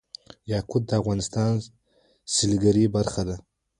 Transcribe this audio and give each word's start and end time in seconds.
یاقوت 0.51 0.83
د 0.87 0.91
افغانستان 1.01 1.51
د 1.59 1.63
سیلګرۍ 2.33 2.85
برخه 2.95 3.21
ده. 3.29 3.35